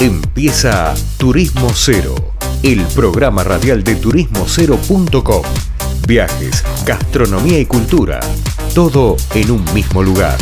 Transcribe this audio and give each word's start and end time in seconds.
Empieza 0.00 0.94
Turismo 1.18 1.68
Cero, 1.74 2.14
el 2.62 2.80
programa 2.94 3.44
radial 3.44 3.84
de 3.84 3.96
turismocero.com. 3.96 5.42
Viajes, 6.08 6.64
gastronomía 6.86 7.60
y 7.60 7.66
cultura, 7.66 8.18
todo 8.74 9.16
en 9.34 9.50
un 9.50 9.62
mismo 9.74 10.02
lugar. 10.02 10.38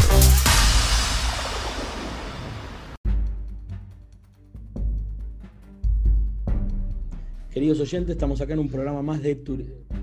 Queridos 7.50 7.80
oyentes, 7.80 8.10
estamos 8.10 8.40
acá 8.40 8.52
en 8.52 8.60
un 8.60 8.68
programa 8.68 9.02
más 9.02 9.20
de 9.20 9.42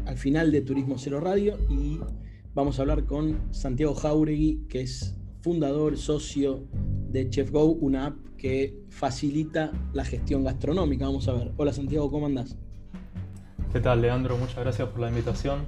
al 0.05 0.17
final 0.17 0.51
de 0.51 0.59
Turismo 0.59 0.97
Cero 0.97 1.21
Radio 1.21 1.57
y 1.69 2.01
vamos 2.53 2.77
a 2.77 2.81
hablar 2.81 3.05
con 3.05 3.53
Santiago 3.53 3.95
Jauregui, 3.95 4.65
que 4.67 4.81
es 4.81 5.15
fundador, 5.39 5.95
socio 5.95 6.67
de 7.15 7.29
ChefGo, 7.29 7.63
una 7.63 8.07
app 8.07 8.15
que 8.37 8.83
facilita 8.89 9.71
la 9.93 10.03
gestión 10.03 10.43
gastronómica. 10.43 11.05
Vamos 11.05 11.27
a 11.29 11.33
ver. 11.33 11.51
Hola 11.55 11.71
Santiago, 11.71 12.11
¿cómo 12.11 12.25
andás? 12.25 12.57
¿Qué 13.71 13.79
tal, 13.79 14.01
Leandro? 14.01 14.37
Muchas 14.37 14.59
gracias 14.59 14.87
por 14.89 14.99
la 14.99 15.09
invitación. 15.09 15.65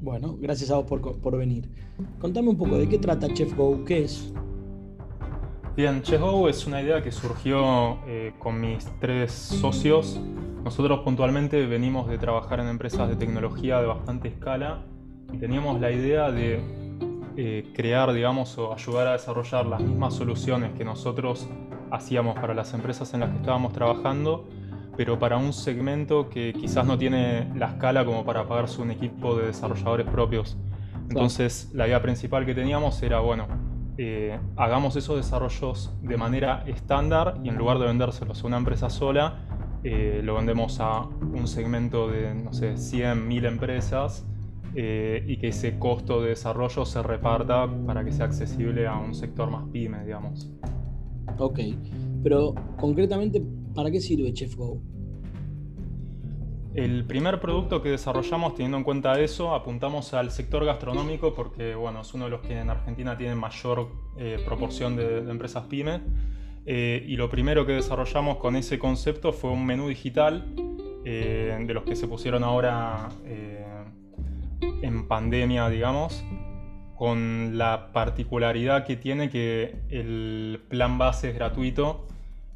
Bueno, 0.00 0.36
gracias 0.40 0.70
a 0.70 0.76
vos 0.76 0.84
por, 0.86 1.36
venir. 1.36 1.68
Contame 2.20 2.48
un 2.48 2.56
poco 2.56 2.78
de 2.78 2.88
qué 2.88 2.98
trata 2.98 3.32
ChefGo, 3.32 3.84
¿qué 3.84 4.04
es? 4.04 4.32
Bien, 5.76 6.02
ChefGo 6.02 6.48
es 6.48 6.66
una 6.66 6.80
idea 6.80 7.02
que 7.02 7.10
surgió 7.10 7.98
eh, 8.06 8.34
con 8.38 8.60
mis 8.60 8.86
tres 9.00 9.32
socios. 9.32 10.20
Nosotros 10.62 11.00
puntualmente 11.00 11.66
venimos 11.66 12.08
de 12.08 12.18
trabajar 12.18 12.60
en 12.60 12.68
empresas 12.68 13.08
de 13.08 13.16
tecnología 13.16 13.80
de 13.80 13.86
bastante 13.86 14.28
escala 14.28 14.84
y 15.32 15.38
teníamos 15.38 15.80
la 15.80 15.90
idea 15.90 16.30
de 16.30 16.83
eh, 17.36 17.72
crear, 17.74 18.12
digamos, 18.12 18.56
o 18.58 18.72
ayudar 18.72 19.08
a 19.08 19.12
desarrollar 19.12 19.66
las 19.66 19.80
mismas 19.80 20.14
soluciones 20.14 20.72
que 20.74 20.84
nosotros 20.84 21.48
hacíamos 21.90 22.38
para 22.38 22.54
las 22.54 22.72
empresas 22.74 23.12
en 23.14 23.20
las 23.20 23.30
que 23.30 23.36
estábamos 23.36 23.72
trabajando, 23.72 24.48
pero 24.96 25.18
para 25.18 25.36
un 25.36 25.52
segmento 25.52 26.30
que 26.30 26.52
quizás 26.52 26.86
no 26.86 26.96
tiene 26.96 27.52
la 27.56 27.70
escala 27.70 28.04
como 28.04 28.24
para 28.24 28.46
pagarse 28.46 28.80
un 28.80 28.92
equipo 28.92 29.36
de 29.36 29.46
desarrolladores 29.46 30.06
propios. 30.06 30.56
Entonces, 31.08 31.70
la 31.74 31.86
idea 31.86 32.00
principal 32.00 32.46
que 32.46 32.54
teníamos 32.54 33.02
era, 33.02 33.18
bueno, 33.18 33.46
eh, 33.98 34.38
hagamos 34.56 34.94
esos 34.96 35.16
desarrollos 35.16 35.92
de 36.02 36.16
manera 36.16 36.62
estándar 36.66 37.38
y 37.42 37.48
en 37.48 37.56
lugar 37.56 37.78
de 37.78 37.86
vendérselos 37.86 38.42
a 38.42 38.46
una 38.46 38.58
empresa 38.58 38.90
sola, 38.90 39.46
eh, 39.82 40.20
lo 40.22 40.36
vendemos 40.36 40.78
a 40.80 41.00
un 41.00 41.46
segmento 41.46 42.08
de, 42.08 42.34
no 42.34 42.52
sé, 42.52 42.76
100, 42.76 43.26
1000 43.26 43.44
empresas 43.44 44.26
eh, 44.76 45.22
y 45.28 45.36
que 45.36 45.48
ese 45.48 45.78
costo 45.78 46.20
de 46.20 46.30
desarrollo 46.30 46.84
se 46.84 47.00
reparta 47.00 47.68
para 47.86 48.04
que 48.04 48.10
sea 48.10 48.26
accesible 48.26 48.88
a 48.88 48.98
un 48.98 49.14
sector 49.14 49.48
más 49.48 49.68
pyme, 49.70 50.04
digamos. 50.04 50.50
Ok, 51.38 51.60
pero 52.24 52.54
concretamente, 52.76 53.40
¿para 53.72 53.92
qué 53.92 54.00
sirve 54.00 54.32
ChefGo? 54.32 54.80
El 56.74 57.04
primer 57.04 57.38
producto 57.38 57.82
que 57.82 57.90
desarrollamos, 57.90 58.56
teniendo 58.56 58.78
en 58.78 58.82
cuenta 58.82 59.20
eso, 59.20 59.54
apuntamos 59.54 60.12
al 60.12 60.32
sector 60.32 60.64
gastronómico 60.64 61.34
porque 61.34 61.76
bueno, 61.76 62.00
es 62.00 62.12
uno 62.12 62.24
de 62.24 62.30
los 62.30 62.40
que 62.40 62.58
en 62.58 62.68
Argentina 62.68 63.16
tiene 63.16 63.36
mayor 63.36 63.92
eh, 64.18 64.42
proporción 64.44 64.96
de, 64.96 65.18
empresas 65.18 65.66
pyme. 65.66 66.00
Eh, 66.66 67.04
y 67.06 67.16
lo 67.16 67.30
primero 67.30 67.64
que 67.64 67.74
desarrollamos 67.74 68.38
con 68.38 68.56
ese 68.56 68.80
concepto 68.80 69.32
fue 69.32 69.50
un 69.50 69.64
menú 69.64 69.86
digital 69.86 70.52
de 71.04 71.74
los 71.74 71.84
que 71.84 71.94
se 71.94 72.08
pusieron 72.08 72.42
ahora 72.42 73.10
en 74.82 75.08
pandemia, 75.08 75.68
digamos, 75.68 76.24
con 76.96 77.58
la 77.58 77.92
particularidad 77.92 78.84
que 78.84 78.96
tiene 78.96 79.28
que 79.28 79.82
el 79.88 80.62
plan 80.68 80.98
base 80.98 81.30
es 81.30 81.34
gratuito. 81.34 82.06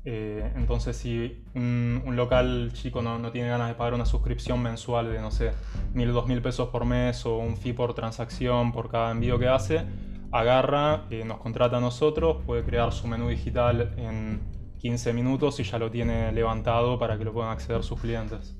Eh, 0.04 0.52
entonces, 0.56 0.96
si 0.96 1.42
un, 1.54 2.02
local 2.14 2.70
chico 2.72 3.02
no, 3.02 3.30
tiene 3.30 3.48
ganas 3.48 3.68
de 3.68 3.74
pagar 3.74 3.94
una 3.94 4.06
suscripción 4.06 4.62
mensual 4.62 5.12
de, 5.12 5.20
no 5.20 5.30
sé, 5.30 5.52
mil, 5.92 6.12
dos 6.12 6.26
mil 6.26 6.40
pesos 6.40 6.68
por 6.68 6.84
mes 6.84 7.26
o 7.26 7.36
un 7.36 7.56
fee 7.56 7.72
por 7.72 7.94
transacción 7.94 8.72
por 8.72 8.90
cada 8.90 9.10
envío 9.10 9.38
que 9.38 9.48
hace, 9.48 9.84
agarra, 10.30 11.04
eh, 11.10 11.24
nos 11.24 11.38
contrata 11.38 11.78
a 11.78 11.80
nosotros, 11.80 12.38
puede 12.46 12.62
crear 12.62 12.92
su 12.92 13.06
menú 13.06 13.28
digital 13.28 13.92
en 13.96 14.40
15 14.78 15.12
minutos 15.12 15.58
y 15.60 15.64
ya 15.64 15.78
lo 15.78 15.90
tiene 15.90 16.32
levantado 16.32 16.98
para 16.98 17.18
que 17.18 17.24
lo 17.24 17.32
puedan 17.32 17.50
acceder 17.50 17.82
sus 17.82 18.00
clientes. 18.00 18.56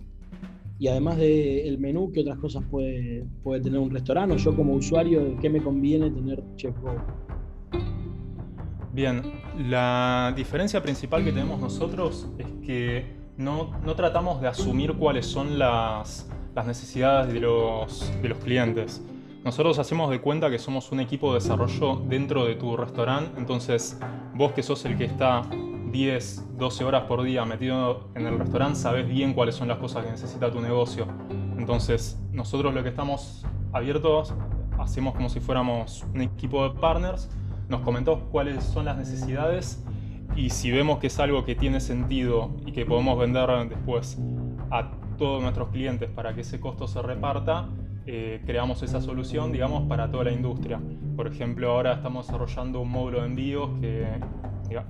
Y 0.81 0.87
además 0.87 1.17
del 1.17 1.77
menú, 1.79 2.13
¿qué 2.13 2.21
otras 2.21 2.39
cosas 2.39 2.65
puede, 2.71 3.27
puede 3.43 3.61
tener 3.61 3.81
un 3.81 3.91
restaurante? 3.91 4.37
O 4.37 4.39
yo 4.39 4.55
como 4.55 4.75
usuario, 4.75 5.37
¿qué 5.41 5.51
me 5.51 5.61
conviene 5.61 6.09
tener 6.09 6.43
ChefGo? 6.55 6.95
Bien, 8.93 9.23
la 9.57 10.33
diferencia 10.37 10.81
principal 10.81 11.25
que 11.25 11.33
tenemos 11.33 11.61
nosotros 11.61 12.29
es 12.39 12.47
que 12.65 13.05
no, 13.37 13.73
no 13.85 13.95
tratamos 13.97 14.41
de 14.41 14.49
asumir 14.49 14.95
cuáles 14.95 15.27
son 15.27 15.59
las, 15.59 16.31
las 16.55 16.67
necesidades 16.67 17.33
de 17.33 17.41
los, 17.41 18.13
de 18.23 18.29
los 18.29 18.39
clientes. 18.39 19.03
Nosotros 19.45 19.81
hacemos 19.81 20.11
de 20.11 20.21
cuenta 20.21 20.49
que 20.49 20.59
somos 20.59 20.93
un 20.93 21.01
equipo 21.01 21.33
de 21.33 21.41
desarrollo 21.41 21.97
dentro 22.09 22.45
de 22.45 22.55
tu 22.55 22.77
restaurante, 22.77 23.39
entonces 23.39 23.99
vos 24.35 24.53
que 24.53 24.63
sos 24.63 24.85
el 24.85 24.97
que 24.97 25.05
está 25.05 25.43
10, 25.91 26.59
12 26.59 26.85
horas 26.85 27.05
por 27.05 27.23
día 27.23 27.45
metido 27.45 28.09
en 28.15 28.27
el 28.27 28.39
restaurante, 28.39 28.79
sabes 28.79 29.09
bien 29.09 29.35
cuáles 29.35 29.55
son 29.55 29.69
las 29.69 29.79
cosas 29.79 30.05
que 30.05 30.11
necesita 30.11 30.51
tu 30.51 30.61
negocio. 30.61 31.07
Entonces, 31.57 32.21
nosotros 32.33 32.75
lo 32.75 32.83
que 32.83 32.89
estamos 32.91 33.45
abiertos, 33.73 34.35
hacemos 34.79 35.15
como 35.15 35.29
si 35.29 35.41
fuéramos 35.41 36.05
un 36.15 36.23
equipo 36.23 36.69
de 36.69 36.79
partners, 36.79 37.31
nos 37.69 37.81
comentamos 37.83 38.23
cuáles 38.31 38.65
son 38.65 38.85
las 38.85 38.97
necesidades 38.97 39.85
y 40.37 40.51
si 40.51 40.71
vemos 40.71 40.99
que 40.99 41.09
es 41.09 41.19
algo 41.19 41.45
que 41.45 41.55
tiene 41.55 41.81
sentido 41.81 42.51
y 42.65 42.73
que 42.73 42.87
podemos 42.87 43.19
vender 43.19 43.49
después 43.69 44.19
a 44.71 44.91
todos 45.19 45.43
nuestros 45.43 45.69
clientes 45.71 46.09
para 46.11 46.35
que 46.35 46.43
ese 46.43 46.61
costo 46.61 46.87
se 46.87 47.03
reparta, 47.03 47.69
eh, 48.07 48.41
creamos 48.47 48.83
esa 48.83 49.03
solución, 49.03 49.53
digamos, 49.53 49.87
para 49.87 50.11
toda 50.11 50.25
la 50.25 50.33
industria. 50.33 50.81
Por 51.17 51.27
ejemplo, 51.27 51.73
ahora 51.73 51.95
estamos 51.95 52.27
desarrollando 52.27 52.81
un 52.81 52.91
módulo 52.91 53.21
de 53.21 53.27
envíos 53.27 53.71
que 53.81 54.07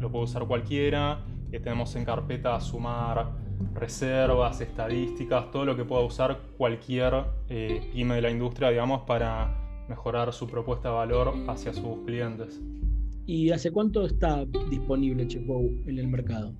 lo 0.00 0.10
puede 0.10 0.24
usar 0.24 0.46
cualquiera. 0.46 1.24
que 1.50 1.60
tenemos 1.60 1.96
en 1.96 2.04
carpeta 2.04 2.60
sumar 2.60 3.32
reservas, 3.74 4.60
estadísticas, 4.60 5.50
todo 5.50 5.64
lo 5.64 5.76
que 5.76 5.84
pueda 5.84 6.02
usar 6.02 6.40
cualquier 6.56 7.24
eh, 7.48 7.90
pyme 7.92 8.16
de 8.16 8.22
la 8.22 8.30
industria, 8.30 8.70
digamos, 8.70 9.02
para 9.02 9.84
mejorar 9.88 10.32
su 10.32 10.46
propuesta 10.46 10.88
de 10.90 10.94
valor 10.94 11.34
hacia 11.48 11.72
sus 11.72 12.04
clientes. 12.04 12.60
¿Y 13.26 13.50
hace 13.50 13.70
cuánto 13.70 14.06
está 14.06 14.44
disponible 14.70 15.26
ChefGo 15.26 15.60
en 15.86 15.98
el 15.98 16.08
mercado? 16.08 16.54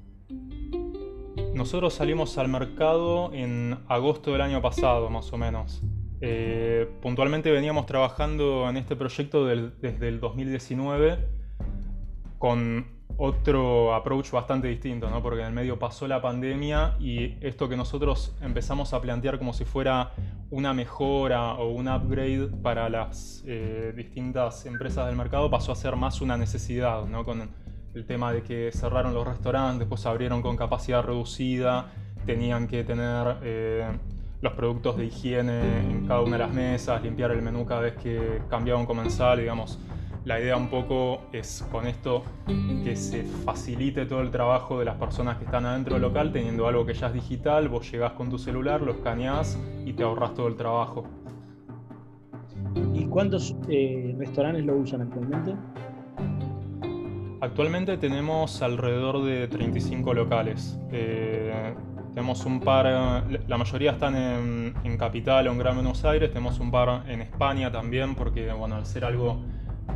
Nosotros 1.55 1.95
salimos 1.95 2.37
al 2.39 2.49
mercado 2.49 3.33
en 3.33 3.79
agosto 3.89 4.33
del 4.33 4.41
año 4.43 4.61
pasado, 4.61 5.11
más 5.11 5.33
o 5.33 5.39
menos. 5.39 5.83
Eh, 6.21 6.89
puntualmente 7.01 7.51
veníamos 7.51 7.87
trabajando 7.87 8.69
en 8.69 8.77
este 8.77 8.97
proyecto 8.97 9.47
desde 9.47 10.09
el 10.09 10.21
2019 10.21 11.19
con 12.39 12.98
otro 13.21 13.95
approach 13.95 14.31
bastante 14.31 14.69
distinto, 14.69 15.11
¿no? 15.11 15.21
porque 15.21 15.41
en 15.41 15.49
el 15.49 15.53
medio 15.53 15.77
pasó 15.77 16.07
la 16.07 16.23
pandemia 16.23 16.95
y 17.01 17.35
esto 17.41 17.69
que 17.69 17.77
nosotros 17.77 18.37
empezamos 18.41 18.95
a 18.95 19.01
plantear 19.01 19.39
como 19.39 19.53
si 19.53 19.65
fuera 19.65 20.13
una 20.51 20.73
mejora 20.73 21.55
o 21.55 21.69
un 21.69 21.89
upgrade 21.89 22.47
para 22.63 22.89
las 22.89 23.43
eh, 23.45 23.93
distintas 23.97 24.67
empresas 24.67 25.07
del 25.09 25.17
mercado 25.17 25.51
pasó 25.51 25.73
a 25.73 25.75
ser 25.75 25.97
más 25.97 26.21
una 26.21 26.37
necesidad, 26.37 27.07
¿no? 27.07 27.25
con 27.25 27.51
el 27.93 28.07
tema 28.07 28.33
de 28.33 28.43
que 28.43 28.71
cerraron 28.73 29.13
los 29.13 29.27
restaurantes, 29.27 29.81
después 29.81 30.07
abrieron 30.07 30.41
con 30.41 30.57
capacidad 30.57 31.03
reducida, 31.03 31.91
tenían 32.25 32.69
que 32.69 32.85
tener 32.85 33.39
eh, 33.43 33.99
los 34.41 34.53
productos 34.53 34.97
de 34.97 35.07
higiene 35.07 35.81
en 35.81 36.07
cada 36.07 36.21
una 36.21 36.37
de 36.37 36.45
las 36.45 36.53
mesas, 36.53 37.03
limpiar 37.03 37.33
el 37.33 37.43
menú 37.43 37.67
cada 37.67 37.81
vez 37.81 37.97
que 37.97 38.43
cambiaba 38.49 38.79
un 38.79 38.87
comensal, 38.87 39.41
digamos 39.41 39.77
la 40.29 40.39
idea 40.39 40.59
un 40.59 40.69
poco 40.69 41.23
es 41.33 41.67
con 41.73 41.87
esto 41.87 42.23
que 42.85 42.97
se 42.97 43.25
facilite 43.25 44.05
todo 44.05 44.21
el 44.21 44.31
trabajo 44.31 44.79
de 44.79 44.85
las 44.85 44.97
personas 44.97 45.39
que 45.39 45.47
están 45.47 45.65
adentro 45.65 45.95
del 45.95 46.03
local 46.03 46.33
teniendo 46.33 46.69
algo 46.69 46.85
que 46.85 46.93
ya 46.93 47.07
es 47.07 47.15
digital, 47.15 47.71
vos 47.71 47.91
llegás 47.91 48.13
con 48.13 48.29
tu 48.29 48.37
celular, 48.37 48.83
lo 48.83 48.93
escaneás 48.93 49.59
y 49.87 49.95
te 49.95 50.03
ahorras 50.03 50.35
todo 50.35 50.49
el 50.49 50.57
trabajo. 50.57 51.05
¿Y 52.93 53.07
cuántos 53.07 53.57
eh, 53.71 54.15
restaurantes 54.19 54.67
lo 54.67 54.77
usan 54.77 55.01
actualmente? 55.01 55.55
Actualmente 57.41 57.97
tenemos 57.97 58.61
alrededor 58.61 59.25
de 59.25 59.49
35 59.49 60.13
locales. 60.13 60.79
Eh, 60.93 61.75
tenemos 62.13 62.45
un 62.45 62.61
par, 62.61 63.25
la 63.47 63.57
mayoría 63.57 63.93
están 63.93 64.15
en, 64.15 64.75
en, 64.85 64.99
Capital 64.99 65.49
o 65.49 65.53
en 65.53 65.59
Gran 65.59 65.77
Buenos 65.77 66.05
Aires, 66.05 66.31
tenemos 66.31 66.61
un 66.61 66.71
par 66.71 67.09
en 67.09 67.23
España 67.23 67.73
también, 67.73 68.15
porque 68.15 68.53
bueno, 68.53 68.75
al 68.75 68.85
ser 68.85 69.07
algo 69.07 69.41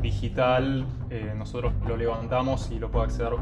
digital, 0.02 0.84
eh, 1.10 1.32
nosotros 1.36 1.72
lo 1.86 1.96
levantamos 1.96 2.70
y 2.70 2.78
lo 2.78 2.90
puede 2.90 3.06
acceder 3.06 3.32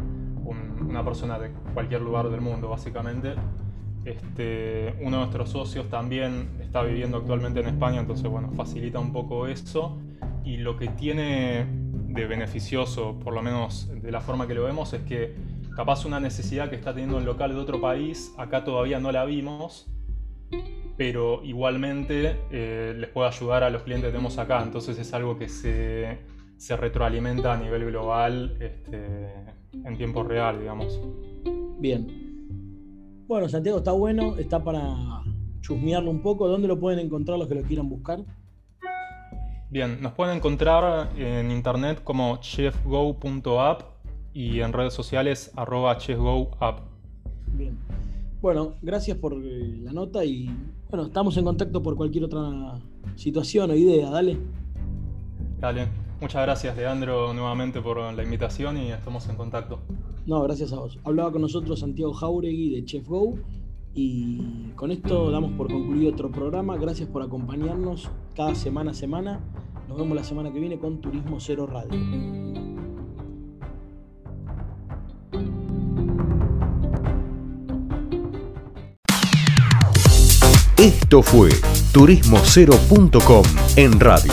una 0.81 1.05
persona 1.05 1.39
de 1.39 1.51
cualquier 1.75 2.03
lugar 2.03 2.29
del 2.31 2.41
mundo, 2.41 2.69
básicamente. 2.69 3.35
Este, 4.05 4.95
uno 5.01 5.19
de 5.19 5.23
nuestros 5.25 5.51
socios 5.51 5.89
también 5.89 6.51
está 6.61 6.83
viviendo 6.83 7.19
actualmente 7.19 7.61
en 7.61 7.67
España, 7.67 8.01
entonces 8.01 8.29
bueno, 8.29 8.51
facilita 8.53 8.99
un 8.99 9.13
poco 9.13 9.47
eso. 9.47 9.99
Y 10.45 10.57
lo 10.57 10.77
que 10.77 10.89
tiene 10.89 11.67
de 11.69 12.27
beneficioso, 12.27 13.19
por 13.21 13.35
lo 13.35 13.43
menos 13.43 13.89
de 14.03 14.11
la 14.11 14.21
forma 14.21 14.47
que 14.47 14.55
lo 14.55 14.65
vemos, 14.65 14.93
es 14.93 15.03
que 15.03 15.35
capaz 15.77 16.05
una 16.05 16.19
necesidad 16.19 16.71
que 16.71 16.77
está 16.77 16.93
teniendo 16.93 17.19
el 17.19 17.25
local 17.25 17.55
de 17.55 17.61
otro 17.61 17.81
país, 17.81 18.35
acá 18.37 18.65
todavía 18.65 18.99
no 18.99 19.13
la 19.13 19.25
vimos, 19.25 19.87
pero 20.97 21.43
igualmente 21.45 22.37
eh, 22.51 22.95
les 22.97 23.11
puede 23.11 23.29
ayudar 23.29 23.63
a 23.65 23.71
los 23.71 23.83
clientes 23.83 24.09
que 24.09 24.13
tenemos 24.13 24.39
acá. 24.39 24.63
Entonces 24.63 24.99
es 24.99 25.13
algo 25.15 25.39
que 25.39 25.49
se, 26.61 26.77
retroalimenta 26.77 27.55
a 27.55 27.57
nivel 27.57 27.87
global 27.87 28.57
este, 28.61 29.33
en 29.73 29.97
tiempo 29.97 30.23
real, 30.23 30.61
digamos. 30.61 31.01
Bien. 31.79 33.25
Bueno, 33.27 33.49
Santiago 33.49 33.79
está 33.79 33.93
bueno, 33.93 34.37
está 34.37 34.63
para 34.63 35.23
chusmearlo 35.63 36.11
un 36.11 36.21
poco. 36.21 36.49
¿Dónde 36.49 36.69
lo 36.69 36.79
pueden 36.79 36.99
encontrar 36.99 37.39
los 37.39 37.49
que 37.49 37.55
lo 37.55 37.63
quieran 37.63 37.89
buscar? 37.89 38.21
Bien, 39.71 40.03
nos 40.03 40.13
pueden 40.13 40.37
encontrar 40.37 41.11
en 41.17 41.51
internet 41.51 42.03
como 42.05 42.37
chefgo.app 42.39 43.83
y 44.35 44.61
en 44.61 44.73
redes 44.73 44.93
sociales 44.93 45.53
arroba 45.57 45.97
chefgoapp. 45.97 46.81
Bien. 47.55 47.79
Bueno, 48.43 48.75
gracias 48.83 49.17
por 49.17 49.35
la 49.35 49.93
nota 49.93 50.25
y 50.25 50.51
bueno, 50.91 51.07
estamos 51.07 51.37
en 51.37 51.45
contacto 51.45 51.83
por 51.83 51.97
cualquier 51.97 52.25
otra 52.25 52.81
situación 53.15 53.71
o 53.71 53.75
idea, 53.75 54.11
dale. 54.11 54.39
Dale. 55.61 55.89
Muchas 56.21 56.43
gracias, 56.43 56.77
Leandro, 56.77 57.33
nuevamente 57.33 57.81
por 57.81 57.99
la 58.13 58.23
invitación 58.23 58.77
y 58.77 58.93
estamos 58.93 59.29
en 59.29 59.37
contacto. 59.37 59.81
No, 60.27 60.43
gracias 60.43 60.73
a 60.73 60.77
vos. 60.77 60.99
Hablaba 61.05 61.33
con 61.33 61.43
nosotros 61.43 61.81
Santiago 61.81 62.13
Jauregui 62.13 62.75
de 62.75 62.85
Chef 62.85 63.07
Go 63.07 63.39
y 63.95 64.71
con 64.77 64.91
esto 64.91 65.31
damos 65.31 65.53
por 65.53 65.69
concluido 65.69 66.13
otro 66.13 66.31
programa. 66.31 66.77
Gracias 66.77 67.09
por 67.09 67.23
acompañarnos 67.23 68.11
cada 68.35 68.55
semana 68.55 68.91
a 68.91 68.95
semana. 68.95 69.41
Nos 69.89 69.99
vemos 69.99 70.15
la 70.15 70.25
semana 70.25 70.53
que 70.53 70.61
viene 70.61 70.79
con 70.79 71.01
Turismo 71.01 71.41
Cero 71.41 71.67
Radio. 71.67 71.99
Esto 80.77 81.23
fue 81.23 81.51
turismocero.com 81.93 83.43
en 83.77 84.01
radio. 84.01 84.33